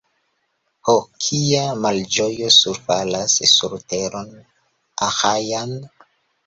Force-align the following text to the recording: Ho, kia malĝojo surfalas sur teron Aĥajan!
Ho, 0.87 0.95
kia 1.25 1.67
malĝojo 1.83 2.49
surfalas 2.57 3.39
sur 3.55 3.79
teron 3.95 4.35
Aĥajan! 5.11 5.81